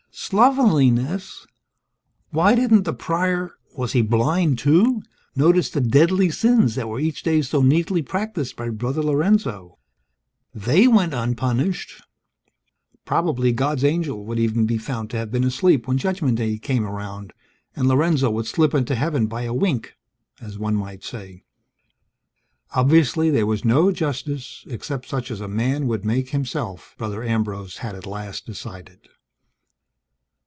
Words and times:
Slovenliness! 0.13 1.47
Why 2.31 2.53
didn't 2.53 2.83
the 2.83 2.93
Prior 2.93 3.53
was 3.77 3.93
he 3.93 4.01
blind, 4.01 4.59
too? 4.59 5.01
notice 5.37 5.69
the 5.69 5.79
deadly 5.79 6.29
sins 6.29 6.75
that 6.75 6.89
were 6.89 6.99
each 6.99 7.23
day 7.23 7.41
so 7.41 7.61
neatly 7.61 8.01
practised 8.01 8.57
by 8.57 8.69
Brother 8.71 9.01
Lorenzo? 9.01 9.77
They 10.53 10.85
went 10.85 11.13
unpunished. 11.13 12.03
Probably, 13.05 13.53
God's 13.53 13.85
Angel 13.85 14.23
would 14.25 14.37
even 14.37 14.65
be 14.65 14.77
found 14.77 15.09
to 15.11 15.17
have 15.17 15.31
been 15.31 15.45
asleep 15.45 15.87
when 15.87 15.97
Judgment 15.97 16.37
Day 16.37 16.57
came 16.57 16.85
around 16.85 17.31
and 17.73 17.87
Lorenzo 17.87 18.29
would 18.31 18.47
slip 18.47 18.73
into 18.73 18.95
Heaven 18.95 19.27
by 19.27 19.43
a 19.43 19.53
wink, 19.53 19.95
as 20.41 20.59
one 20.59 20.75
might 20.75 21.05
say. 21.05 21.45
Obviously, 22.75 23.29
there 23.31 23.47
was 23.47 23.63
no 23.63 23.93
justice, 23.93 24.65
except 24.67 25.07
such 25.07 25.31
as 25.31 25.39
man 25.41 25.87
would 25.87 26.03
make 26.03 26.29
himself, 26.29 26.95
Brother 26.97 27.23
Ambrose 27.23 27.77
had 27.77 27.95
at 27.95 28.05
last 28.05 28.45
decided. 28.45 29.07